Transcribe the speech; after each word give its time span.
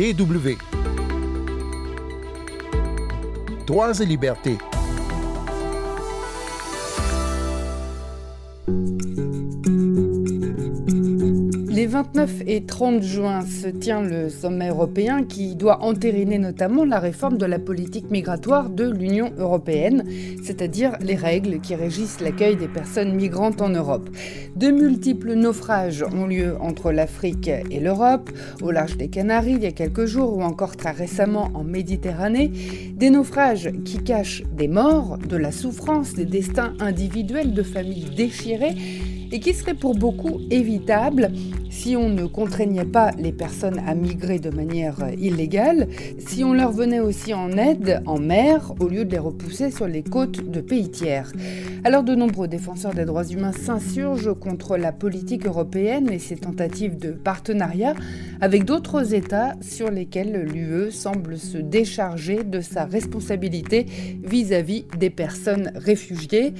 DW. 0.00 0.56
Droits 3.66 4.00
et 4.00 4.06
libertés. 4.06 4.56
Les 11.80 11.86
29 11.86 12.42
et 12.46 12.66
30 12.66 13.02
juin 13.02 13.40
se 13.40 13.66
tient 13.66 14.02
le 14.02 14.28
sommet 14.28 14.68
européen 14.68 15.24
qui 15.24 15.56
doit 15.56 15.82
entériner 15.82 16.36
notamment 16.36 16.84
la 16.84 16.98
réforme 16.98 17.38
de 17.38 17.46
la 17.46 17.58
politique 17.58 18.10
migratoire 18.10 18.68
de 18.68 18.90
l'Union 18.90 19.32
européenne, 19.38 20.04
c'est-à-dire 20.42 20.98
les 21.00 21.14
règles 21.14 21.58
qui 21.62 21.74
régissent 21.74 22.20
l'accueil 22.20 22.56
des 22.56 22.68
personnes 22.68 23.14
migrantes 23.14 23.62
en 23.62 23.70
Europe. 23.70 24.10
De 24.56 24.68
multiples 24.70 25.32
naufrages 25.32 26.02
ont 26.02 26.26
lieu 26.26 26.54
entre 26.60 26.92
l'Afrique 26.92 27.48
et 27.48 27.80
l'Europe, 27.80 28.28
au 28.60 28.72
large 28.72 28.98
des 28.98 29.08
Canaries 29.08 29.54
il 29.54 29.62
y 29.62 29.66
a 29.66 29.72
quelques 29.72 30.04
jours 30.04 30.36
ou 30.36 30.42
encore 30.42 30.76
très 30.76 30.90
récemment 30.90 31.50
en 31.54 31.64
Méditerranée, 31.64 32.50
des 32.92 33.08
naufrages 33.08 33.70
qui 33.86 33.96
cachent 34.04 34.42
des 34.52 34.68
morts, 34.68 35.16
de 35.16 35.36
la 35.38 35.50
souffrance, 35.50 36.12
des 36.12 36.26
destins 36.26 36.74
individuels 36.78 37.54
de 37.54 37.62
familles 37.62 38.10
déchirées 38.14 38.74
et 39.32 39.40
qui 39.40 39.54
seraient 39.54 39.74
pour 39.74 39.94
beaucoup 39.94 40.40
évitables 40.50 41.30
si 41.70 41.96
on 41.96 42.08
ne 42.08 42.26
contraignait 42.26 42.84
pas 42.84 43.10
les 43.16 43.32
personnes 43.32 43.80
à 43.86 43.94
migrer 43.94 44.38
de 44.38 44.50
manière 44.50 44.96
illégale, 45.18 45.88
si 46.18 46.44
on 46.44 46.52
leur 46.52 46.72
venait 46.72 47.00
aussi 47.00 47.32
en 47.32 47.52
aide 47.52 48.02
en 48.06 48.18
mer 48.18 48.74
au 48.80 48.88
lieu 48.88 49.04
de 49.04 49.12
les 49.12 49.18
repousser 49.18 49.70
sur 49.70 49.86
les 49.86 50.02
côtes 50.02 50.50
de 50.50 50.60
pays 50.60 50.90
tiers. 50.90 51.32
Alors 51.84 52.02
de 52.02 52.14
nombreux 52.14 52.48
défenseurs 52.48 52.92
des 52.92 53.06
droits 53.06 53.24
humains 53.24 53.52
s'insurgent 53.52 54.34
contre 54.34 54.76
la 54.76 54.92
politique 54.92 55.46
européenne 55.46 56.10
et 56.10 56.18
ses 56.18 56.36
tentatives 56.36 56.98
de 56.98 57.12
partenariat 57.12 57.94
avec 58.40 58.64
d'autres 58.64 59.14
États 59.14 59.54
sur 59.62 59.90
lesquels 59.90 60.42
l'UE 60.42 60.90
semble 60.90 61.38
se 61.38 61.56
décharger 61.56 62.44
de 62.44 62.60
sa 62.60 62.84
responsabilité 62.84 63.86
vis-à-vis 64.22 64.84
des 64.98 65.10
personnes 65.10 65.72
réfugiées. 65.74 66.52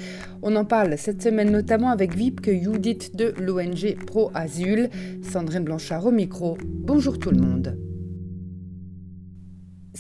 On 0.43 0.57
en 0.57 0.65
parle 0.65 0.97
cette 0.97 1.23
semaine 1.23 1.51
notamment 1.51 1.91
avec 1.91 2.15
Vipke 2.15 2.51
Judith 2.51 3.15
de 3.15 3.35
l'ONG 3.39 3.97
Pro 4.07 4.31
Asyl. 4.35 4.89
Sandrine 5.23 5.65
Blanchard 5.65 6.07
au 6.07 6.11
micro. 6.11 6.57
Bonjour 6.65 7.19
tout 7.19 7.31
le 7.31 7.41
monde. 7.41 7.90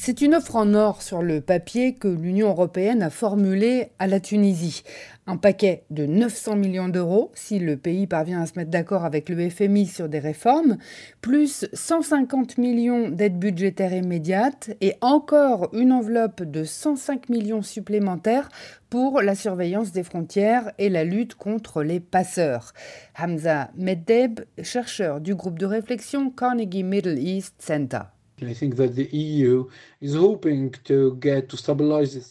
C'est 0.03 0.23
une 0.23 0.35
offre 0.35 0.57
en 0.57 0.73
or 0.73 1.03
sur 1.03 1.21
le 1.21 1.43
papier 1.43 1.95
que 1.95 2.09
l'Union 2.09 2.49
européenne 2.49 3.03
a 3.03 3.11
formulée 3.11 3.91
à 3.99 4.07
la 4.07 4.19
Tunisie. 4.19 4.83
Un 5.27 5.37
paquet 5.37 5.85
de 5.91 6.07
900 6.07 6.57
millions 6.57 6.89
d'euros 6.89 7.31
si 7.35 7.59
le 7.59 7.77
pays 7.77 8.07
parvient 8.07 8.41
à 8.41 8.47
se 8.47 8.55
mettre 8.57 8.71
d'accord 8.71 9.05
avec 9.05 9.29
le 9.29 9.51
FMI 9.51 9.85
sur 9.85 10.09
des 10.09 10.19
réformes, 10.19 10.79
plus 11.21 11.67
150 11.75 12.57
millions 12.57 13.11
d'aides 13.11 13.39
budgétaires 13.39 13.93
immédiates 13.93 14.71
et 14.81 14.95
encore 15.03 15.69
une 15.75 15.93
enveloppe 15.93 16.45
de 16.45 16.65
105 16.65 17.29
millions 17.29 17.61
supplémentaires 17.61 18.49
pour 18.89 19.21
la 19.21 19.35
surveillance 19.35 19.93
des 19.93 20.03
frontières 20.03 20.73
et 20.79 20.89
la 20.89 21.05
lutte 21.05 21.35
contre 21.35 21.83
les 21.83 22.01
passeurs. 22.01 22.73
Hamza 23.19 23.71
Meddeb, 23.77 24.41
chercheur 24.63 25.21
du 25.21 25.35
groupe 25.35 25.59
de 25.59 25.67
réflexion 25.67 26.31
Carnegie 26.31 26.85
Middle 26.85 27.19
East 27.19 27.57
Center. 27.59 28.05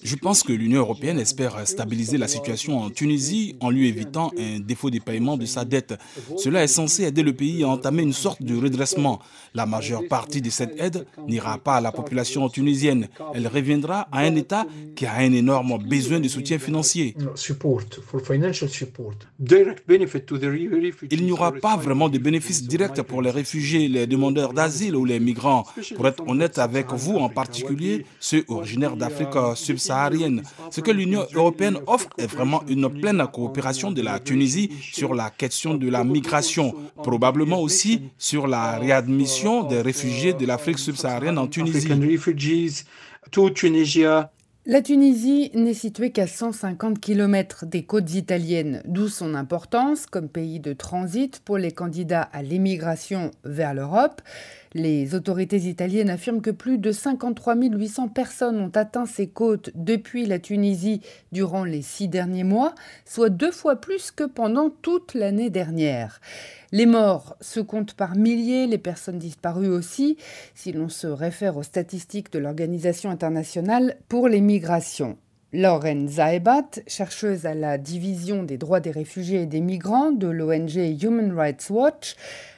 Je 0.04 0.16
pense 0.16 0.44
que 0.44 0.54
l'Union 0.54 0.80
européenne 0.80 1.20
espère 1.20 1.68
stabiliser 1.68 2.18
la 2.18 2.28
situation 2.28 2.80
en 2.80 2.90
Tunisie 2.90 3.56
en 3.60 3.70
lui 3.70 3.88
évitant 3.88 4.32
un 4.38 4.60
défaut 4.60 4.90
de 4.90 5.00
paiement 5.00 5.38
de 5.38 5.46
sa 5.46 5.66
dette. 5.66 5.94
Cela 6.38 6.64
est 6.64 6.68
censé 6.68 7.04
aider 7.04 7.22
le 7.24 7.34
pays 7.34 7.64
à 7.64 7.68
entamer 7.68 8.04
une 8.04 8.14
sorte 8.14 8.42
de 8.42 8.56
redressement. 8.56 9.20
La 9.54 9.66
majeure 9.66 10.08
partie 10.08 10.42
de 10.42 10.50
cette 10.50 10.80
aide 10.80 11.06
n'ira 11.28 11.58
pas 11.58 11.76
à 11.76 11.82
la 11.82 11.92
population 11.92 12.48
tunisienne. 12.50 13.08
Elle 13.34 13.48
reviendra 13.48 14.08
à 14.12 14.20
un 14.20 14.36
État 14.36 14.66
qui 14.96 15.06
a 15.06 15.14
un 15.16 15.32
énorme 15.32 15.78
besoin 15.78 16.20
de 16.20 16.28
soutien 16.28 16.60
financier. 16.60 17.16
Il 21.12 21.24
n'y 21.24 21.31
aura 21.31 21.52
pas 21.52 21.78
vraiment 21.78 22.09
de 22.09 22.18
bénéfices 22.18 22.64
directs 22.64 23.02
pour 23.03 23.22
les 23.22 23.31
réfugiés, 23.31 23.88
les 23.88 24.08
demandeurs 24.08 24.53
d'asile 24.53 24.96
ou 24.96 25.06
les 25.06 25.19
migrants. 25.19 25.66
Pour 26.00 26.08
être 26.08 26.26
honnête 26.26 26.58
avec 26.60 26.94
vous, 26.94 27.18
en 27.18 27.28
particulier 27.28 28.06
ceux 28.22 28.46
originaires 28.48 28.96
d'Afrique 28.96 29.36
subsaharienne, 29.56 30.44
ce 30.72 30.80
que 30.80 30.92
l'Union 30.92 31.26
européenne 31.34 31.78
offre 31.88 32.08
est 32.18 32.26
vraiment 32.28 32.64
une 32.70 32.88
pleine 32.90 33.22
coopération 33.28 33.92
de 33.92 34.02
la 34.02 34.18
Tunisie 34.22 34.70
sur 34.94 35.14
la 35.14 35.30
question 35.30 35.74
de 35.74 35.90
la 35.90 36.06
migration, 36.06 36.74
probablement 37.04 37.60
aussi 37.60 38.04
sur 38.18 38.48
la 38.48 38.78
réadmission 38.80 39.64
des 39.64 39.82
réfugiés 39.82 40.32
de 40.32 40.46
l'Afrique 40.46 40.80
subsaharienne 40.80 41.38
en 41.38 41.48
Tunisie. 41.48 41.90
La 44.72 44.84
Tunisie 44.84 45.50
n'est 45.56 45.74
située 45.74 46.12
qu'à 46.12 46.28
150 46.28 47.00
km 47.00 47.66
des 47.66 47.81
côtes 47.81 48.13
italiennes, 48.13 48.84
d'où 48.85 49.07
son 49.07 49.34
importance 49.34 50.06
comme 50.06 50.30
pays 50.30 50.59
de 50.59 50.74
transit 50.74 51.40
pour 51.40 51.57
les 51.57 51.72
candidats 51.72 52.30
à 52.31 52.44
l'immigration 52.44 53.31
vers 53.44 53.74
l'Europe. 53.74 54.22
Les 54.75 55.16
autorités 55.16 55.57
italiennes 55.57 56.12
affirment 56.12 56.44
que 56.44 56.52
plus 56.52 56.78
de 56.78 56.91
53 56.91 57.56
800 57.56 58.09
personnes 58.09 58.59
ont 58.62 58.72
atteint 58.75 59.07
ces 59.07 59.28
côtes 59.28 59.72
depuis 59.74 60.28
la 60.28 60.38
Tunisie 60.38 61.01
durant 61.31 61.63
les 61.63 61.81
six 61.81 62.07
derniers 62.07 62.44
mois, 62.44 62.75
soit 63.06 63.31
deux 63.31 63.51
fois 63.51 63.78
plus 63.78 64.12
que 64.12 64.25
pendant 64.25 64.69
toute 64.69 65.16
l'année 65.16 65.50
dernière. 65.50 66.22
Les 66.72 66.85
morts 66.85 67.35
se 67.41 67.59
comptent 67.59 67.96
par 67.96 68.16
milliers, 68.16 68.68
les 68.68 68.78
personnes 68.78 69.18
disparues 69.18 69.69
aussi, 69.69 70.18
si 70.53 70.72
l'on 70.72 70.88
se 70.88 71.07
réfère 71.07 71.57
aux 71.57 71.63
statistiques 71.63 72.31
de 72.31 72.38
l'Organisation 72.38 73.09
internationale 73.09 73.97
pour 74.07 74.28
les 74.28 74.41
migrations. 74.41 75.18
Lauren 75.52 76.07
Zaebat, 76.07 76.81
chercheuse 76.85 77.47
à 77.47 77.56
la 77.56 77.80
division 77.80 78.44
des 78.44 78.59
droits 78.59 78.81
des 78.81 78.91
réfugiés 78.91 79.41
et 79.41 79.46
des 79.47 79.62
migrants 79.62 80.12
de 80.12 80.28
l'ONG 80.28 80.75
Human 81.02 81.31
Rights 81.31 81.72
Watch, 81.72 82.16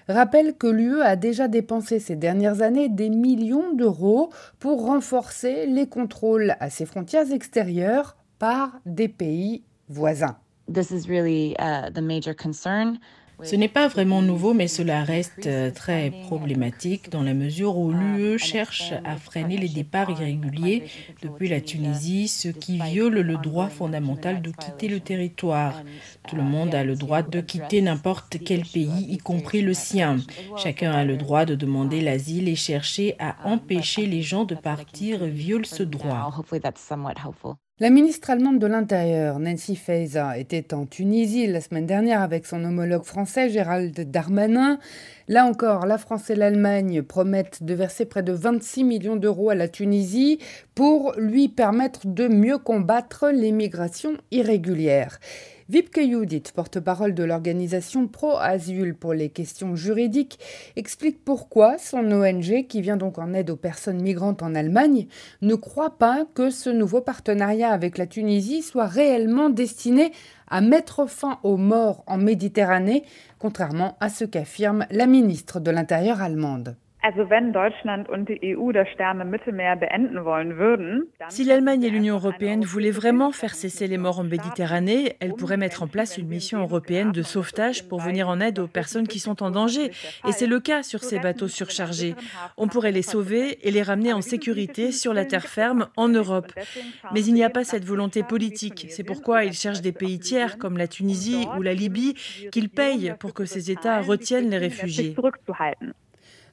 rappelle 0.10 0.56
que 0.56 0.68
l'UE 0.68 1.02
a 1.02 1.16
déjà 1.16 1.48
dépensé 1.48 2.00
ces 2.00 2.18
dernières 2.18 2.62
années 2.62 2.90
des 2.90 3.10
millions 3.10 3.72
d'euros 3.74 4.30
pour 4.60 4.86
renforcer 4.86 5.68
les 5.68 5.88
contrôles 5.88 6.58
à 6.60 6.70
ses 6.70 6.86
frontières 6.86 7.32
extérieures 7.32 8.18
par 8.40 8.82
des 8.86 9.08
pays 9.08 9.64
voisins. 9.88 10.36
This 10.72 10.92
is 10.92 11.08
really 11.08 11.56
uh, 11.60 11.92
the 11.94 12.02
major 12.02 12.36
concern. 12.36 13.00
Ce 13.44 13.56
n'est 13.56 13.68
pas 13.68 13.88
vraiment 13.88 14.22
nouveau, 14.22 14.54
mais 14.54 14.68
cela 14.68 15.04
reste 15.04 15.48
euh, 15.48 15.72
très 15.72 16.12
problématique 16.28 17.10
dans 17.10 17.24
la 17.24 17.34
mesure 17.34 17.78
où 17.78 17.92
l'UE 17.92 18.38
cherche 18.38 18.94
à 19.04 19.16
freiner 19.16 19.58
les 19.58 19.70
départs 19.70 20.10
irréguliers 20.10 20.84
depuis 21.22 21.48
la 21.50 21.62
Tunisie, 21.62 22.28
ce 22.28 22.50
qui 22.50 22.80
viole 22.80 23.20
le 23.20 23.38
droit 23.38 23.70
fondamental 23.70 24.42
de 24.42 24.52
quitter 24.52 24.88
le 24.88 25.00
territoire. 25.00 25.82
Tout 26.28 26.36
le 26.36 26.44
monde 26.44 26.76
a 26.76 26.84
le 26.84 26.96
droit 26.96 27.24
de 27.24 27.42
quitter 27.42 27.82
n'importe 27.82 28.38
quel 28.44 28.64
pays, 28.64 29.08
y 29.10 29.18
compris 29.18 29.62
le 29.62 29.74
sien. 29.74 30.18
Chacun 30.58 30.92
a 30.92 31.04
le 31.04 31.18
droit 31.18 31.46
de 31.46 31.56
demander 31.56 32.02
l'asile 32.02 32.48
et 32.48 32.56
chercher 32.56 33.16
à 33.20 33.38
empêcher 33.44 34.06
les 34.06 34.22
gens 34.22 34.46
de 34.46 34.56
partir 34.56 35.26
viole 35.26 35.66
ce 35.66 35.84
droit. 35.84 36.32
La 37.82 37.90
ministre 37.90 38.30
allemande 38.30 38.60
de 38.60 38.68
l'Intérieur, 38.68 39.40
Nancy 39.40 39.76
Faeser, 39.76 40.38
était 40.38 40.76
en 40.76 40.86
Tunisie 40.86 41.48
la 41.48 41.62
semaine 41.62 41.88
dernière 41.88 42.22
avec 42.22 42.46
son 42.46 42.64
homologue 42.64 43.02
français, 43.02 43.50
Gérald 43.50 44.00
Darmanin. 44.00 44.78
Là 45.28 45.48
encore, 45.48 45.88
la 45.88 45.98
France 45.98 46.30
et 46.30 46.36
l'Allemagne 46.36 47.02
promettent 47.02 47.64
de 47.64 47.74
verser 47.74 48.06
près 48.06 48.22
de 48.22 48.34
26 48.34 48.84
millions 48.84 49.16
d'euros 49.16 49.50
à 49.50 49.56
la 49.56 49.68
Tunisie 49.68 50.38
pour 50.76 51.16
lui 51.18 51.48
permettre 51.48 52.06
de 52.06 52.28
mieux 52.28 52.60
combattre 52.60 53.32
l'immigration 53.34 54.14
irrégulière. 54.30 55.20
Vipke 55.72 56.02
Judith, 56.02 56.52
porte-parole 56.54 57.14
de 57.14 57.24
l'organisation 57.24 58.06
Pro 58.06 58.36
Asyl 58.36 58.94
pour 58.94 59.14
les 59.14 59.30
questions 59.30 59.78
juridiques, 59.78 60.38
explique 60.76 61.24
pourquoi 61.24 61.78
son 61.78 62.12
ONG, 62.12 62.68
qui 62.68 62.82
vient 62.82 62.98
donc 62.98 63.18
en 63.18 63.34
aide 63.34 63.50
aux 63.50 63.56
personnes 63.56 64.02
migrantes 64.02 64.44
en 64.44 64.54
Allemagne, 64.54 65.08
ne 65.42 65.56
croit 65.56 65.98
pas 65.98 66.26
que 66.36 66.50
ce 66.50 66.70
nouveau 66.70 67.00
partenariat 67.00 67.72
avec 67.72 67.98
la 67.98 68.06
Tunisie 68.06 68.64
soit 68.64 68.88
réellement 68.88 69.50
destiné 69.50 70.12
à 70.50 70.60
mettre 70.60 71.08
fin 71.08 71.40
aux 71.44 71.56
morts 71.56 72.04
en 72.06 72.18
Méditerranée, 72.18 73.06
contrairement 73.40 73.96
à 74.02 74.10
ce 74.10 74.26
qu'affirme 74.26 74.86
la 74.92 75.06
ministre 75.06 75.62
de 75.62 75.72
l'Intérieur 75.72 76.22
allemande. 76.22 76.76
Si 81.30 81.44
l'Allemagne 81.44 81.84
et 81.84 81.90
l'Union 81.90 82.16
européenne 82.16 82.64
voulaient 82.64 82.92
vraiment 82.92 83.32
faire 83.32 83.56
cesser 83.56 83.88
les 83.88 83.98
morts 83.98 84.20
en 84.20 84.24
Méditerranée, 84.24 85.16
elles 85.20 85.34
pourraient 85.34 85.58
mettre 85.58 85.82
en 85.82 85.88
place 85.88 86.20
une 86.20 86.28
mission 86.28 86.60
européenne 86.60 87.12
de 87.12 87.24
sauvetage 87.24 87.88
pour 87.88 88.02
venir 88.02 88.30
en 88.30 88.40
aide 88.40 88.60
aux 88.60 88.68
personnes 88.68 89.08
qui 89.08 89.18
sont 89.18 89.42
en 89.42 89.50
danger. 89.50 89.90
Et 90.28 90.32
c'est 90.32 90.46
le 90.46 90.60
cas 90.60 90.84
sur 90.84 91.04
ces 91.04 91.18
bateaux 91.18 91.48
surchargés. 91.48 92.14
On 92.58 92.68
pourrait 92.68 92.92
les 92.92 93.02
sauver 93.02 93.68
et 93.68 93.72
les 93.72 93.82
ramener 93.82 94.14
en 94.14 94.22
sécurité 94.22 94.92
sur 94.92 95.16
la 95.16 95.26
terre 95.26 95.48
ferme 95.48 95.88
en 95.98 96.08
Europe. 96.08 96.54
Mais 97.14 97.26
il 97.26 97.34
n'y 97.34 97.44
a 97.44 97.50
pas 97.50 97.64
cette 97.64 97.86
volonté 97.86 98.22
politique. 98.22 98.86
C'est 98.90 99.04
pourquoi 99.04 99.44
ils 99.44 99.54
cherchent 99.54 99.82
des 99.82 99.92
pays 99.92 100.20
tiers 100.20 100.60
comme 100.60 100.78
la 100.78 100.88
Tunisie 100.88 101.48
ou 101.58 101.64
la 101.64 101.74
Libye 101.74 102.14
qu'ils 102.52 102.70
payent 102.70 103.16
pour 103.20 103.34
que 103.34 103.46
ces 103.46 103.72
États 103.72 104.02
retiennent 104.02 104.52
les 104.52 104.60
réfugiés. 104.60 105.16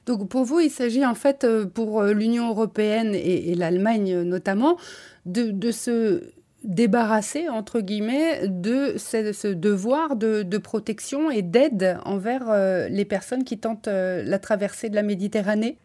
Donc 0.05 0.27
pour 0.29 0.43
vous, 0.43 0.59
il 0.59 0.69
s'agit 0.71 1.05
en 1.05 1.15
fait 1.15 1.45
pour 1.73 2.03
l'Union 2.03 2.49
européenne 2.49 3.13
et, 3.13 3.53
l'Allemagne 3.55 4.21
notamment 4.21 4.77
de, 5.25 5.51
de 5.51 5.71
se 5.71 6.23
débarrasser, 6.63 7.47
entre 7.47 7.79
guillemets, 7.79 8.47
de 8.47 8.95
ce, 8.97 9.47
devoir 9.47 10.15
de, 10.15 10.57
protection 10.57 11.31
et 11.31 11.41
d'aide 11.41 11.97
envers 12.03 12.49
euh, 12.49 12.89
les 12.89 13.05
personnes 13.05 13.45
qui 13.45 13.57
tentent 13.57 13.87
euh, 13.87 14.23
la 14.25 14.39
traversée 14.39 14.89
de 14.89 14.95
la 14.95 15.03
Méditerranée 15.03 15.77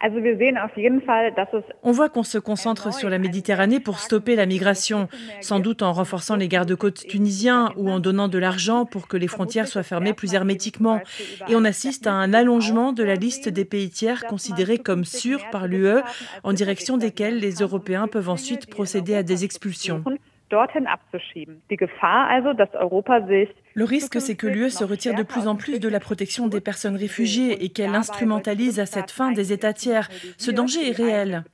On 1.85 1.93
voit 1.93 2.09
qu'on 2.09 2.25
se 2.25 2.38
concentre 2.38 2.93
sur 2.93 3.09
la 3.09 3.19
Méditerranée 3.19 3.79
pour 3.79 4.00
stopper 4.00 4.35
la 4.35 4.47
migration, 4.47 5.09
sans 5.41 5.61
doute 5.61 5.82
en 5.82 5.93
renforçant 5.93 6.35
les 6.35 6.49
gardes-côtes 6.49 7.06
tunisiens 7.06 7.71
ou 7.76 7.88
en 7.88 8.00
donnant 8.00 8.29
de 8.29 8.38
l'argent 8.38 8.85
pour 8.85 9.06
que 9.06 9.17
les 9.17 9.29
frontières 9.29 9.69
soient 9.69 9.85
fermées 9.85 10.12
plus 10.12 10.35
hermétiquement. 10.35 11.00
Et 11.49 11.55
on 11.55 11.65
assiste 11.65 12.06
à 12.06 12.12
un 12.12 12.35
allongement 12.35 12.93
de 12.93 13.05
la 13.05 13.15
liste 13.15 13.49
des 13.49 13.65
pays 13.65 13.91
tiers 13.91 14.25
considérés 14.26 14.79
comme 14.79 15.05
sûrs 15.05 15.49
par 15.53 15.69
l'UE, 15.69 16.03
en 16.43 16.53
direction 16.53 16.97
desquels 16.97 17.38
les 17.38 17.55
Européens 17.55 18.09
peuvent 18.09 18.29
ensuite 18.29 18.67
procéder 18.67 19.15
à 19.15 19.23
des 19.23 19.44
expulsions. 19.44 20.03
Le 23.75 23.85
risque, 23.85 24.20
c'est 24.20 24.37
que 24.37 24.46
l'UE 24.46 24.70
se 24.70 24.85
retire 24.85 25.14
de 25.14 25.23
plus 25.23 25.49
en 25.49 25.56
plus 25.56 25.81
de 25.81 25.88
la 25.88 26.00
protection 26.00 26.46
des 26.49 26.61
personnes 26.61 26.96
réfugiées 26.96 27.64
et 27.64 27.70
qu'elle 27.70 27.94
instrumentalise 27.94 28.81
à 28.81 28.87
cette 28.87 29.11
fin 29.11 29.32
des 29.32 29.52
États 29.52 29.73
tiers. 29.73 30.08
Ce 30.38 30.50
danger 30.50 30.88
est 30.88 30.93
réel. 30.93 31.44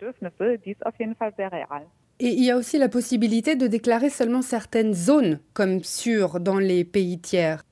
Et 2.23 2.29
il 2.29 2.45
y 2.45 2.51
a 2.51 2.57
aussi 2.57 2.77
la 2.77 2.91
possibilité 2.91 3.57
de 3.57 3.67
déclarer 3.67 4.11
seulement 4.11 4.43
certaines 4.43 4.93
zones 4.93 5.41
comme 5.55 5.83
sûres 5.83 6.39
dans 6.39 6.59
les 6.59 6.85
pays 6.85 7.19
tiers. 7.19 7.63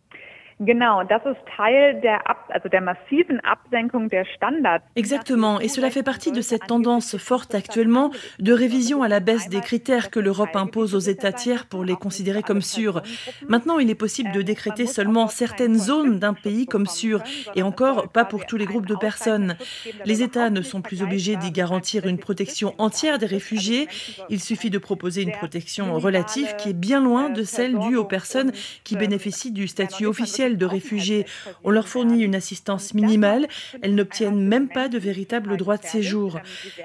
Exactement, 4.97 5.61
et 5.61 5.69
cela 5.69 5.89
fait 5.91 6.03
partie 6.03 6.33
de 6.33 6.41
cette 6.41 6.67
tendance 6.67 7.17
forte 7.17 7.55
actuellement 7.55 8.11
de 8.41 8.53
révision 8.53 9.05
à 9.05 9.09
la 9.09 9.21
baisse 9.21 9.49
des 9.49 9.61
critères 9.61 10.11
que 10.11 10.19
l'Europe 10.19 10.57
impose 10.57 10.97
aux 10.97 10.99
États 10.99 11.33
tiers 11.33 11.67
pour 11.67 11.85
les 11.85 11.95
considérer 11.95 12.43
comme 12.43 12.61
sûrs. 12.61 13.03
Maintenant, 13.49 13.79
il 13.79 13.89
est 13.89 13.95
possible 13.95 14.33
de 14.33 14.43
décréter 14.43 14.87
seulement 14.87 15.29
certaines 15.29 15.79
zones 15.79 16.19
d'un 16.19 16.35
pays 16.35 16.67
comme 16.67 16.87
sûres, 16.87 17.23
et 17.55 17.63
encore 17.63 18.09
pas 18.09 18.25
pour 18.25 18.45
tous 18.45 18.57
les 18.57 18.67
groupes 18.67 18.87
de 18.87 18.97
personnes. 18.97 19.57
Les 20.05 20.23
États 20.23 20.51
ne 20.51 20.63
sont 20.63 20.83
plus 20.83 21.03
obligés 21.03 21.37
d'y 21.37 21.53
garantir 21.53 22.07
une 22.07 22.19
protection 22.19 22.75
entière 22.79 23.19
des 23.19 23.27
réfugiés, 23.27 23.87
il 24.29 24.41
suffit 24.41 24.71
de 24.71 24.79
proposer 24.79 25.23
une 25.23 25.33
protection 25.33 25.95
relative 25.95 26.57
qui 26.57 26.71
est 26.71 26.79
bien 26.79 27.01
loin 27.01 27.31
de 27.31 27.45
celle 27.45 27.79
due 27.79 27.97
aux 27.97 28.05
personnes 28.05 28.51
qui 28.83 28.97
bénéficient 28.97 29.53
du 29.53 29.69
statut 29.69 30.07
officiel 30.07 30.48
de 30.56 30.67
réfugiés. 30.67 31.27
On 31.65 31.71
leur 31.71 31.89
fournit 31.89 32.23
une 32.23 32.35
assistance 32.35 32.95
minimale. 32.95 33.49
Elles 33.83 33.95
n'obtiennent 33.95 34.41
même 34.41 34.69
pas 34.69 34.89
de 34.89 34.99
véritable 34.99 35.56
droit 35.56 35.77
de 35.77 35.85
séjour. 35.85 36.41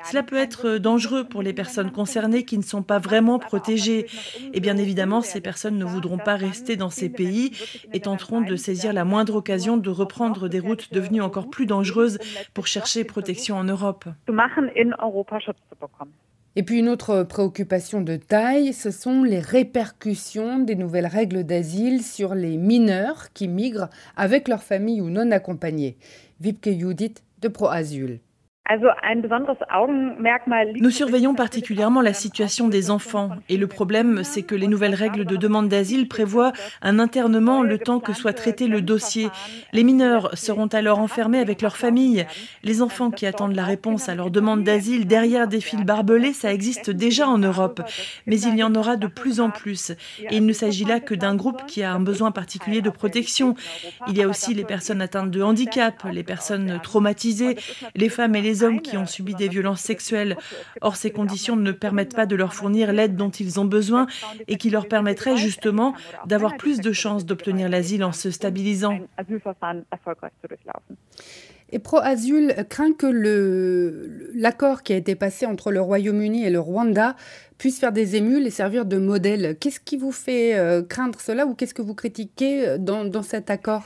Cela 0.10 0.24
peut 0.24 0.38
être 0.38 0.78
dangereux 0.78 1.24
pour 1.24 1.42
les 1.42 1.54
personnes 1.54 1.92
concernées 1.92 2.44
qui 2.44 2.58
ne 2.58 2.64
sont 2.64 2.84
pas 2.84 3.00
vraiment 3.00 3.40
protégées. 3.40 4.08
Et 4.54 4.60
bien 4.60 4.78
évidemment, 4.78 5.22
ces 5.22 5.42
personnes 5.42 5.78
ne 5.78 5.86
voudront 5.86 6.18
pas 6.18 6.36
rester 6.36 6.76
dans 6.76 6.90
ces 6.90 7.10
pays 7.10 7.52
et 7.94 8.02
tenteront 8.02 8.42
de 8.42 8.56
saisir 8.56 8.94
la 8.94 9.06
moindre 9.06 9.36
occasion 9.36 9.78
de 9.78 9.90
reprendre 9.90 10.48
des 10.48 10.60
routes 10.60 10.92
devenues 10.94 11.22
encore 11.22 11.50
plus 11.50 11.66
dangereuses 11.66 12.20
pour 12.54 12.68
chercher 12.68 13.04
protection 13.04 13.58
en 13.58 13.64
Europe. 13.64 14.06
Et 16.56 16.62
puis 16.62 16.80
une 16.80 16.90
autre 16.90 17.24
préoccupation 17.24 18.02
de 18.02 18.16
taille, 18.16 18.74
ce 18.74 18.92
sont 18.92 19.24
les 19.24 19.40
répercussions 19.40 20.60
des 20.60 20.76
nouvelles 20.76 21.08
règles 21.08 21.44
d'asile 21.44 22.04
sur 22.04 22.36
les 22.36 22.58
mineurs 22.58 23.34
qui 23.34 23.48
migrent 23.48 23.90
avec 24.16 24.48
leur 24.48 24.62
famille 24.62 25.02
ou 25.02 25.10
non 25.10 25.32
accompagnés. 25.32 25.98
Vipke 26.42 26.70
Judith 26.78 27.24
de 27.42 27.48
ProAsyl. 27.48 28.20
Nous 30.80 30.90
surveillons 30.90 31.36
particulièrement 31.36 32.00
la 32.00 32.14
situation 32.14 32.70
des 32.70 32.92
enfants 32.92 33.32
et 33.50 33.58
le 33.58 33.68
problème, 33.68 34.24
c'est 34.24 34.44
que 34.44 34.56
les 34.56 34.68
nouvelles 34.68 34.96
règles 34.96 35.26
de 35.26 35.36
demande 35.36 35.68
d'asile 35.68 36.08
prévoient 36.08 36.54
un 36.82 36.98
internement 36.98 37.62
le 37.62 37.78
temps 37.78 38.00
que 38.00 38.14
soit 38.14 38.32
traité 38.32 38.68
le 38.68 38.82
dossier. 38.82 39.28
Les 39.74 39.84
mineurs 39.84 40.38
seront 40.38 40.68
alors 40.68 41.00
enfermés 41.00 41.40
avec 41.40 41.62
leur 41.62 41.76
famille. 41.76 42.26
Les 42.64 42.82
enfants 42.82 43.12
qui 43.12 43.26
attendent 43.26 43.56
la 43.56 43.66
réponse 43.66 44.08
à 44.08 44.16
leur 44.16 44.32
demande 44.32 44.64
d'asile 44.64 45.08
derrière 45.08 45.50
des 45.50 45.60
fils 45.60 45.82
barbelés, 45.82 46.32
ça 46.32 46.54
existe 46.54 46.90
déjà 46.90 47.28
en 47.28 47.40
Europe, 47.40 47.82
mais 48.28 48.40
il 48.40 48.58
y 48.58 48.64
en 48.64 48.74
aura 48.76 48.96
de 48.96 49.08
plus 49.08 49.42
en 49.42 49.50
plus. 49.50 49.92
Et 50.30 50.38
il 50.38 50.46
ne 50.46 50.54
s'agit 50.54 50.86
là 50.86 51.02
que 51.02 51.16
d'un 51.16 51.36
groupe 51.36 51.66
qui 51.68 51.84
a 51.84 51.92
un 51.92 52.00
besoin 52.00 52.32
particulier 52.32 52.82
de 52.82 52.90
protection. 52.90 53.56
Il 54.08 54.18
y 54.18 54.24
a 54.24 54.28
aussi 54.28 54.54
les 54.54 54.64
personnes 54.64 55.02
atteintes 55.02 55.32
de 55.32 55.42
handicap, 55.42 56.02
les 56.10 56.24
personnes 56.24 56.80
traumatisées, 56.82 57.58
les 57.96 58.08
femmes 58.08 58.36
et 58.36 58.42
les 58.42 58.53
hommes 58.62 58.82
qui 58.82 58.98
ont 58.98 59.08
subi 59.08 59.34
des 59.34 59.48
violences 59.48 59.82
sexuelles. 59.82 60.38
Or, 60.82 60.96
ces 60.96 61.10
conditions 61.10 61.56
ne 61.56 61.72
permettent 61.72 62.16
pas 62.16 62.28
de 62.28 62.36
leur 62.36 62.54
fournir 62.54 62.94
l'aide 62.94 63.16
dont 63.16 63.32
ils 63.32 63.60
ont 63.60 63.66
besoin 63.66 64.06
et 64.48 64.58
qui 64.58 64.70
leur 64.70 64.88
permettrait 64.88 65.38
justement 65.38 65.96
d'avoir 66.28 66.58
plus 66.58 66.80
de 66.80 66.92
chances 66.92 67.26
d'obtenir 67.26 67.70
l'asile 67.70 68.04
en 68.04 68.12
se 68.12 68.30
stabilisant. 68.30 69.00
Et 71.74 71.80
ProAsyl 71.80 72.68
craint 72.70 72.94
que 72.94 73.08
l'accord 74.36 74.84
qui 74.84 74.94
a 74.94 74.96
été 74.96 75.16
passé 75.16 75.48
entre 75.48 75.72
le 75.72 75.82
Royaume-Uni 75.82 76.46
et 76.46 76.52
le 76.52 76.60
Rwanda 76.60 77.16
puisse 77.64 77.80
faire 77.80 77.94
des 77.94 78.18
émules 78.18 78.46
et 78.46 78.50
servir 78.50 78.86
de 78.86 78.98
modèle. 78.98 79.56
Qu'est-ce 79.58 79.80
qui 79.80 79.96
vous 79.96 80.12
fait 80.12 80.54
euh, 80.60 80.82
craindre 80.82 81.22
cela 81.22 81.46
ou 81.46 81.56
qu'est-ce 81.56 81.74
que 81.74 81.82
vous 81.82 81.96
critiquez 81.96 82.68
euh, 82.68 82.78
dans, 82.78 83.24
cet 83.24 83.50
accord? 83.50 83.84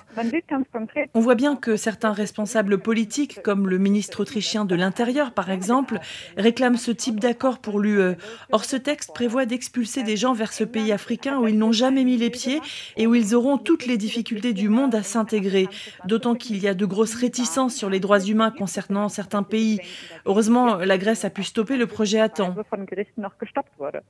On 1.14 1.20
voit 1.20 1.36
bien 1.36 1.56
que 1.56 1.76
certains 1.76 2.12
responsables 2.12 2.80
politiques, 2.80 3.40
comme 3.44 3.70
le 3.70 3.78
ministre 3.78 4.22
autrichien 4.22 4.66
de 4.66 4.74
l'Intérieur 4.74 5.32
par 5.32 5.52
exemple, 5.52 6.00
réclament 6.38 6.78
ce 6.78 6.90
type 6.90 7.20
d'accord 7.20 7.60
pour 7.60 7.80
l'UE. 7.80 8.16
Or, 8.52 8.66
ce 8.66 8.78
texte 8.78 9.12
prévoit 9.14 9.46
d'expulser 9.46 10.02
des 10.02 10.18
gens 10.18 10.34
vers 10.34 10.54
ce 10.54 10.64
pays 10.64 10.92
africain 10.92 11.38
où 11.38 11.48
ils 11.48 11.60
n'ont 11.60 11.72
jamais 11.72 12.04
mis 12.04 12.18
les 12.18 12.32
pieds 12.32 12.60
et 12.96 13.06
où 13.06 13.14
ils 13.14 13.36
auront 13.36 13.60
toutes 13.60 13.86
les 13.86 13.98
difficultés 13.98 14.54
du 14.54 14.70
monde 14.70 14.96
à 14.96 15.04
s'intégrer. 15.04 15.68
D'autant 16.06 16.34
qu'il 16.34 16.58
y 16.58 16.68
a 16.68 16.74
de 16.74 16.86
grosses 16.88 17.14
réticences 17.14 17.76
sur 17.76 17.92
les 17.92 18.00
droits 18.00 18.22
humains 18.22 18.50
concernant 18.50 19.08
certains 19.08 19.44
pays. 19.44 19.78
Heureusement, 20.26 20.78
la 20.78 20.98
Grèce 20.98 21.26
a 21.26 21.30
pu 21.30 21.44
stopper 21.44 21.78
le 21.78 21.86
projet 21.86 22.20
à 22.20 22.28
temps. 22.28 22.56
agora. 23.76 24.04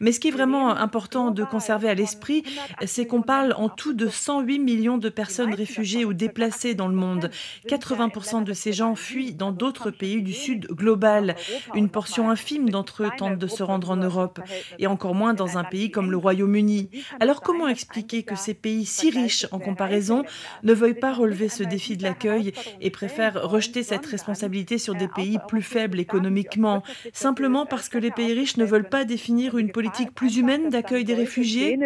Mais 0.00 0.12
ce 0.12 0.20
qui 0.20 0.28
est 0.28 0.32
vraiment 0.32 0.70
important 0.70 1.30
de 1.30 1.44
conserver 1.44 1.88
à 1.88 1.94
l'esprit, 1.94 2.44
c'est 2.84 3.06
qu'on 3.06 3.22
parle 3.22 3.54
en 3.56 3.68
tout 3.68 3.92
de 3.92 4.08
108 4.08 4.58
millions 4.58 4.98
de 4.98 5.08
personnes 5.08 5.54
réfugiées 5.54 6.04
ou 6.04 6.12
déplacées 6.12 6.74
dans 6.74 6.88
le 6.88 6.94
monde. 6.94 7.30
80% 7.68 8.44
de 8.44 8.52
ces 8.52 8.72
gens 8.72 8.94
fuient 8.94 9.34
dans 9.34 9.52
d'autres 9.52 9.90
pays 9.90 10.22
du 10.22 10.32
Sud 10.32 10.66
global. 10.68 11.36
Une 11.74 11.88
portion 11.88 12.30
infime 12.30 12.70
d'entre 12.70 13.04
eux 13.04 13.10
tentent 13.16 13.38
de 13.38 13.46
se 13.46 13.62
rendre 13.62 13.90
en 13.90 13.96
Europe, 13.96 14.40
et 14.78 14.86
encore 14.86 15.14
moins 15.14 15.34
dans 15.34 15.58
un 15.58 15.64
pays 15.64 15.90
comme 15.90 16.10
le 16.10 16.16
Royaume-Uni. 16.16 16.90
Alors 17.20 17.40
comment 17.42 17.68
expliquer 17.68 18.22
que 18.22 18.36
ces 18.36 18.54
pays 18.54 18.84
si 18.84 19.10
riches 19.10 19.46
en 19.52 19.58
comparaison 19.58 20.24
ne 20.62 20.72
veuillent 20.72 20.94
pas 20.94 21.12
relever 21.12 21.48
ce 21.48 21.62
défi 21.62 21.96
de 21.96 22.02
l'accueil 22.02 22.52
et 22.80 22.90
préfèrent 22.90 23.42
rejeter 23.48 23.82
cette 23.82 24.06
responsabilité 24.06 24.78
sur 24.78 24.94
des 24.94 25.08
pays 25.08 25.38
plus 25.48 25.62
faibles 25.62 26.00
économiquement 26.00 26.82
simplement 27.26 27.66
parce 27.66 27.88
que 27.88 27.98
les 27.98 28.12
pays 28.12 28.32
riches 28.40 28.56
ne 28.56 28.64
veulent 28.64 28.88
pas 28.88 29.04
définir 29.04 29.58
une 29.58 29.72
politique 29.72 30.12
plus 30.14 30.36
humaine 30.36 30.68
d'accueil 30.68 31.04
des 31.04 31.14
réfugiés. 31.14 31.76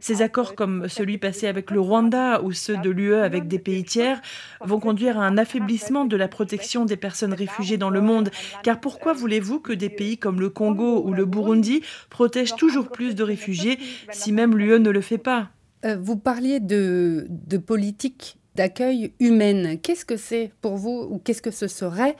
Ces 0.00 0.22
accords 0.22 0.56
comme 0.56 0.88
celui 0.88 1.16
passé 1.18 1.46
avec 1.46 1.70
le 1.70 1.80
Rwanda 1.80 2.42
ou 2.42 2.50
ceux 2.52 2.76
de 2.78 2.90
l'UE 2.90 3.14
avec 3.14 3.46
des 3.46 3.60
pays 3.60 3.84
tiers 3.84 4.20
vont 4.60 4.80
conduire 4.80 5.16
à 5.20 5.24
un 5.24 5.38
affaiblissement 5.38 6.04
de 6.06 6.16
la 6.16 6.26
protection 6.26 6.84
des 6.84 6.96
personnes 6.96 7.34
réfugiées 7.34 7.76
dans 7.76 7.90
le 7.90 8.00
monde. 8.00 8.30
Car 8.64 8.80
pourquoi 8.80 9.12
voulez-vous 9.12 9.60
que 9.60 9.72
des 9.72 9.88
pays 10.00 10.18
comme 10.18 10.40
le 10.40 10.50
Congo 10.50 11.04
ou 11.06 11.12
le 11.12 11.24
Burundi 11.24 11.82
protègent 12.10 12.56
toujours 12.56 12.88
plus 12.90 13.14
de 13.14 13.22
réfugiés 13.22 13.78
si 14.10 14.32
même 14.32 14.56
l'UE 14.58 14.80
ne 14.80 14.90
le 14.90 15.00
fait 15.00 15.18
pas? 15.18 15.50
Euh, 15.84 15.96
Vous 16.00 16.16
parliez 16.16 16.58
de, 16.58 17.26
de 17.28 17.58
politique 17.58 18.38
d'accueil 18.54 19.12
humaine. 19.20 19.78
Qu'est-ce 19.80 20.04
que 20.04 20.16
c'est 20.16 20.52
pour 20.60 20.76
vous 20.76 21.08
ou 21.10 21.18
qu'est-ce 21.18 21.42
que 21.42 21.50
ce 21.50 21.68
serait 21.68 22.16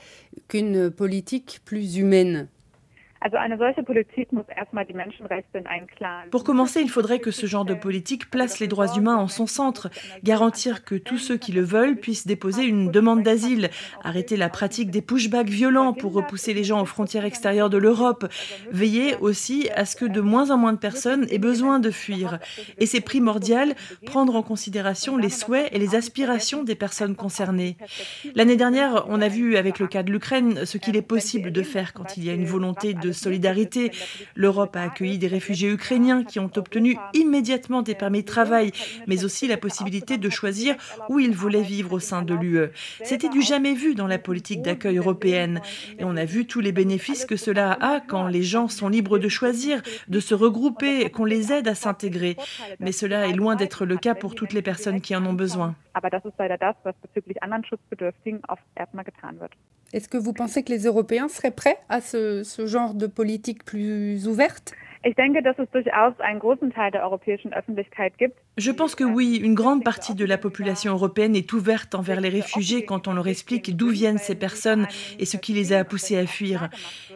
qu'une 0.47 0.89
politique 0.89 1.61
plus 1.65 1.97
humaine? 1.97 2.47
Pour 6.29 6.43
commencer, 6.43 6.81
il 6.81 6.89
faudrait 6.89 7.19
que 7.19 7.31
ce 7.31 7.45
genre 7.45 7.63
de 7.63 7.73
politique 7.73 8.29
place 8.29 8.59
les 8.59 8.67
droits 8.67 8.93
humains 8.95 9.15
en 9.15 9.29
son 9.29 9.47
centre, 9.47 9.89
garantir 10.23 10.83
que 10.83 10.95
tous 10.95 11.17
ceux 11.17 11.37
qui 11.37 11.53
le 11.53 11.61
veulent 11.61 11.95
puissent 11.95 12.27
déposer 12.27 12.63
une 12.65 12.91
demande 12.91 13.23
d'asile, 13.23 13.69
arrêter 14.03 14.35
la 14.35 14.49
pratique 14.49 14.91
des 14.91 15.01
pushbacks 15.01 15.47
violents 15.47 15.93
pour 15.93 16.13
repousser 16.13 16.53
les 16.53 16.65
gens 16.65 16.81
aux 16.81 16.85
frontières 16.85 17.23
extérieures 17.23 17.69
de 17.69 17.77
l'Europe, 17.77 18.25
veiller 18.71 19.15
aussi 19.21 19.69
à 19.75 19.85
ce 19.85 19.95
que 19.95 20.05
de 20.05 20.19
moins 20.19 20.51
en 20.51 20.57
moins 20.57 20.73
de 20.73 20.77
personnes 20.77 21.25
aient 21.29 21.37
besoin 21.37 21.79
de 21.79 21.91
fuir. 21.91 22.39
Et 22.77 22.85
c'est 22.85 23.01
primordial, 23.01 23.75
prendre 24.05 24.35
en 24.35 24.43
considération 24.43 25.15
les 25.15 25.29
souhaits 25.29 25.69
et 25.71 25.79
les 25.79 25.95
aspirations 25.95 26.63
des 26.63 26.75
personnes 26.75 27.15
concernées. 27.15 27.77
L'année 28.35 28.57
dernière, 28.57 29.05
on 29.07 29.21
a 29.21 29.29
vu 29.29 29.55
avec 29.55 29.79
le 29.79 29.87
cas 29.87 30.03
de 30.03 30.11
l'Ukraine 30.11 30.65
ce 30.65 30.77
qu'il 30.77 30.97
est 30.97 31.01
possible 31.01 31.51
de 31.51 31.63
faire 31.63 31.93
quand 31.93 32.17
il 32.17 32.25
y 32.25 32.29
a 32.29 32.33
une 32.33 32.45
volonté 32.45 32.93
de 32.93 33.12
solidarité. 33.13 33.91
L'Europe 34.35 34.75
a 34.75 34.83
accueilli 34.83 35.17
des 35.17 35.27
réfugiés 35.27 35.69
ukrainiens 35.69 36.23
qui 36.23 36.39
ont 36.39 36.51
obtenu 36.55 36.97
immédiatement 37.13 37.81
des 37.81 37.95
permis 37.95 38.21
de 38.21 38.27
travail, 38.27 38.71
mais 39.07 39.23
aussi 39.25 39.47
la 39.47 39.57
possibilité 39.57 40.17
de 40.17 40.29
choisir 40.29 40.75
où 41.09 41.19
ils 41.19 41.35
voulaient 41.35 41.61
vivre 41.61 41.93
au 41.93 41.99
sein 41.99 42.21
de 42.21 42.33
l'UE. 42.33 42.69
C'était 43.03 43.29
du 43.29 43.41
jamais 43.41 43.73
vu 43.73 43.95
dans 43.95 44.07
la 44.07 44.17
politique 44.17 44.61
d'accueil 44.61 44.97
européenne. 44.97 45.61
Et 45.99 46.03
on 46.03 46.15
a 46.15 46.25
vu 46.25 46.45
tous 46.45 46.59
les 46.59 46.71
bénéfices 46.71 47.25
que 47.25 47.35
cela 47.35 47.77
a 47.81 47.99
quand 47.99 48.27
les 48.27 48.43
gens 48.43 48.67
sont 48.67 48.89
libres 48.89 49.19
de 49.19 49.29
choisir, 49.29 49.81
de 50.07 50.19
se 50.19 50.33
regrouper, 50.33 51.09
qu'on 51.09 51.25
les 51.25 51.51
aide 51.51 51.67
à 51.67 51.75
s'intégrer. 51.75 52.37
Mais 52.79 52.91
cela 52.91 53.27
est 53.27 53.33
loin 53.33 53.55
d'être 53.55 53.85
le 53.85 53.97
cas 53.97 54.15
pour 54.15 54.35
toutes 54.35 54.53
les 54.53 54.61
personnes 54.61 55.01
qui 55.01 55.15
en 55.15 55.25
ont 55.25 55.33
besoin. 55.33 55.75
Est-ce 59.93 60.09
que 60.09 60.17
vous 60.17 60.33
pensez 60.33 60.63
que 60.63 60.71
les 60.71 60.85
Européens 60.85 61.29
seraient 61.29 61.51
prêts 61.51 61.77
à 61.87 62.01
ce, 62.01 62.43
genre 62.65 62.95
de 62.95 63.05
politique 63.05 63.63
plus 63.63 64.27
ouverte? 64.27 64.73
Je 68.57 68.69
pense 68.69 68.93
que 68.93 69.03
oui, 69.03 69.37
une 69.37 69.55
grande 69.55 69.83
partie 69.83 70.13
de 70.13 70.25
la 70.25 70.37
population 70.37 70.93
européenne 70.93 71.35
est 71.35 71.53
ouverte 71.53 71.95
envers 71.95 72.21
les 72.21 72.29
réfugiés 72.29 72.85
quand 72.85 73.07
on 73.07 73.13
leur 73.13 73.27
explique 73.27 73.75
d'où 73.75 73.89
viennent 73.89 74.19
ces 74.19 74.35
personnes 74.35 74.87
et 75.17 75.25
ce 75.25 75.37
qui 75.37 75.53
les 75.53 75.73
a 75.73 75.83
poussés 75.83 76.19
à 76.19 76.27
fuir. 76.27 76.69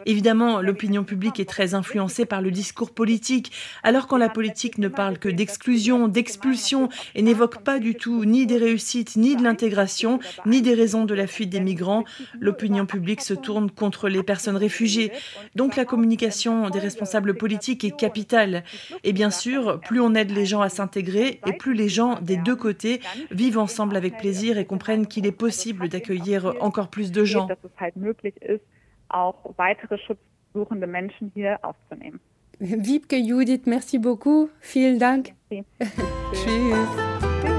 Évidemment, 0.04 0.60
l'opinion 0.60 1.04
publique 1.04 1.38
est 1.38 1.48
très 1.48 1.74
influencée 1.74 2.26
par 2.26 2.42
le 2.42 2.50
discours 2.50 2.92
politique, 2.92 3.52
alors 3.84 4.08
quand 4.08 4.16
la 4.16 4.28
politique 4.28 4.78
ne 4.78 4.88
parle 4.88 5.18
que 5.18 5.28
d'exclusion, 5.28 6.08
d'expulsion 6.08 6.88
et 7.14 7.22
n'évoque 7.22 7.62
pas 7.62 7.78
du 7.78 7.94
tout 7.94 8.24
ni 8.24 8.44
des 8.44 8.58
réussites, 8.58 9.14
ni 9.14 9.36
de 9.36 9.44
l'intégration, 9.44 10.18
ni 10.44 10.60
des 10.60 10.74
raisons 10.74 11.04
de 11.04 11.14
la 11.14 11.28
fuite 11.28 11.50
des 11.50 11.60
migrants, 11.60 12.02
l'opinion 12.40 12.84
publique 12.84 13.20
se 13.20 13.34
tourne 13.34 13.70
contre 13.70 14.08
les 14.08 14.24
personnes 14.24 14.56
réfugiées. 14.56 15.12
Donc 15.54 15.76
la 15.76 15.84
communication 15.84 16.68
des 16.68 16.80
responsables 16.80 17.36
politiques 17.36 17.77
est 17.86 17.96
capitale. 17.96 18.64
Et 19.04 19.12
bien 19.12 19.30
sûr, 19.30 19.80
plus 19.80 20.00
on 20.00 20.14
aide 20.14 20.30
les 20.30 20.46
gens 20.46 20.60
à 20.60 20.68
s'intégrer 20.68 21.40
et 21.46 21.52
plus 21.52 21.74
les 21.74 21.88
gens 21.88 22.20
des 22.20 22.36
deux 22.36 22.56
côtés 22.56 23.00
vivent 23.30 23.58
ensemble 23.58 23.96
avec 23.96 24.18
plaisir 24.18 24.58
et 24.58 24.66
comprennent 24.66 25.06
qu'il 25.06 25.26
est 25.26 25.32
possible 25.32 25.88
d'accueillir 25.88 26.54
encore 26.60 26.88
plus 26.88 27.12
de 27.12 27.24
gens. 27.24 27.48
Wiebke 32.60 33.14
Judith, 33.24 33.66
merci 33.66 33.98
beaucoup. 33.98 34.50
Vielen 34.62 34.98
Dank. 34.98 35.34
Tschüss. 36.32 37.54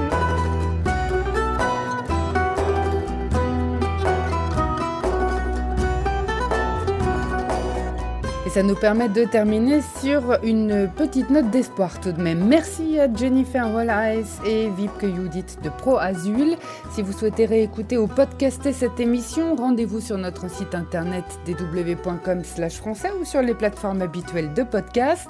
Et 8.50 8.52
ça 8.52 8.64
nous 8.64 8.74
permet 8.74 9.08
de 9.08 9.24
terminer 9.24 9.80
sur 10.00 10.36
une 10.42 10.90
petite 10.96 11.30
note 11.30 11.50
d'espoir 11.50 12.00
tout 12.00 12.10
de 12.10 12.20
même. 12.20 12.48
Merci 12.48 12.98
à 12.98 13.06
Jennifer 13.14 13.70
Rolleis 13.70 14.24
et 14.44 14.68
Vipke 14.70 15.14
Judith 15.14 15.58
de 15.62 15.68
Pro 15.68 15.98
Azul. 15.98 16.56
Si 16.92 17.02
vous 17.02 17.12
souhaitez 17.12 17.46
réécouter 17.46 17.96
ou 17.96 18.08
podcaster 18.08 18.72
cette 18.72 18.98
émission, 18.98 19.54
rendez-vous 19.54 20.00
sur 20.00 20.18
notre 20.18 20.50
site 20.50 20.74
internet 20.74 21.24
www.com 21.46 22.42
français 22.42 23.12
ou 23.20 23.24
sur 23.24 23.40
les 23.40 23.54
plateformes 23.54 24.02
habituelles 24.02 24.52
de 24.52 24.64
podcast. 24.64 25.28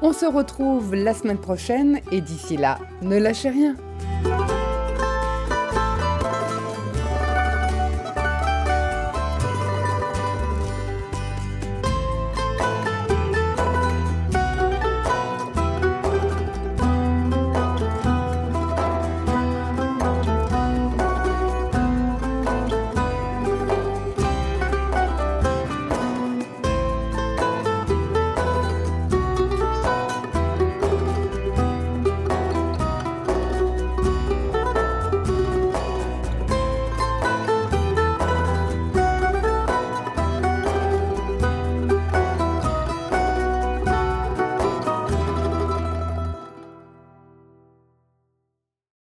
On 0.00 0.12
se 0.12 0.26
retrouve 0.26 0.94
la 0.94 1.14
semaine 1.14 1.38
prochaine 1.38 1.98
et 2.12 2.20
d'ici 2.20 2.56
là, 2.56 2.78
ne 3.00 3.18
lâchez 3.18 3.50
rien. 3.50 3.74